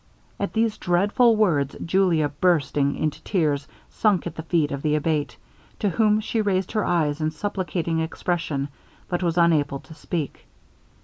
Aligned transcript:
At 0.39 0.53
these 0.53 0.79
dreadful 0.79 1.35
words, 1.35 1.75
Julia 1.85 2.29
bursting 2.29 2.95
into 2.95 3.21
tears, 3.21 3.67
sunk 3.91 4.25
at 4.25 4.33
the 4.33 4.41
feet 4.41 4.71
of 4.71 4.81
the 4.81 4.95
Abate, 4.95 5.37
to 5.77 5.89
whom 5.89 6.19
she 6.21 6.41
raised 6.41 6.71
her 6.71 6.83
eyes 6.83 7.21
in 7.21 7.29
supplicating 7.29 7.99
expression, 7.99 8.69
but 9.09 9.21
was 9.21 9.37
unable 9.37 9.79
to 9.81 9.93
speak. 9.93 10.47